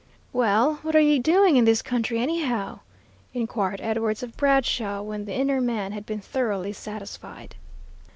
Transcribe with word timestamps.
"Well, 0.33 0.77
what 0.81 0.95
are 0.95 0.99
you 0.99 1.19
doing 1.19 1.57
in 1.57 1.65
this 1.65 1.83
country 1.83 2.17
anyhow?" 2.17 2.79
inquired 3.35 3.81
Edwards 3.81 4.23
of 4.23 4.35
Bradshaw, 4.35 5.03
when 5.03 5.25
the 5.25 5.35
inner 5.35 5.61
man 5.61 5.91
had 5.91 6.07
been 6.07 6.21
thoroughly 6.21 6.73
satisfied. 6.73 7.55